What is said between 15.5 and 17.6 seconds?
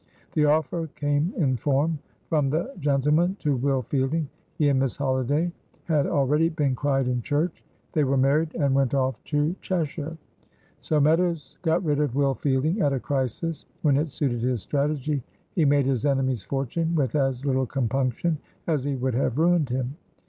he made his enemy's fortune with as